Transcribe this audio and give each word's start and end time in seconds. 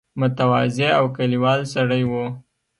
متواضع 0.19 0.89
او 0.99 1.05
کلیوال 1.17 1.61
سړی 1.73 2.03
وو. 2.09 2.25